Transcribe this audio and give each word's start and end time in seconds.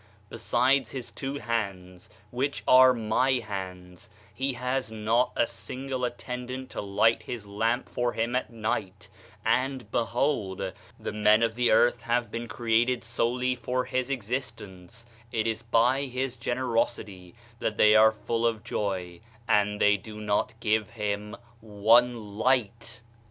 Besides 0.31 0.89
his 0.89 1.11
two 1.11 1.35
hands, 1.37 2.09
which 2.31 2.63
are 2.67 2.91
My 2.91 3.33
hands, 3.33 4.09
he 4.33 4.53
has 4.53 4.91
not 4.91 5.31
a 5.35 5.45
single 5.45 6.03
attendant 6.03 6.71
to 6.71 6.81
light 6.81 7.21
his 7.21 7.45
lamp 7.45 7.87
for 7.87 8.13
him 8.13 8.35
at 8.35 8.51
night, 8.51 9.09
and 9.45 9.91
behold, 9.91 10.73
the 10.99 11.11
men 11.11 11.43
of 11.43 11.53
the 11.53 11.69
earth 11.69 12.01
have 12.01 12.31
been 12.31 12.47
created 12.47 13.03
solely 13.03 13.55
for 13.55 13.85
his 13.85 14.09
existence; 14.09 15.05
it 15.31 15.45
is 15.45 15.61
by 15.61 16.05
his 16.05 16.35
generosity 16.35 17.35
that 17.59 17.77
they 17.77 17.93
are 17.95 18.11
full 18.11 18.43
of 18.47 18.63
joy, 18.63 19.19
and 19.47 19.79
they 19.79 19.97
do 19.97 20.19
not 20.19 20.59
give 20.59 20.89
him 20.89 21.37
one 21.59 22.39
light 22.39 23.01